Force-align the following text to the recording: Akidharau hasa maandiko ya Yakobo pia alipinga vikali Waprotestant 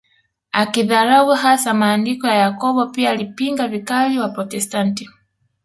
Akidharau 0.61 1.29
hasa 1.43 1.73
maandiko 1.73 2.27
ya 2.27 2.35
Yakobo 2.35 2.85
pia 2.87 3.09
alipinga 3.09 3.67
vikali 3.67 4.19
Waprotestant 4.19 5.01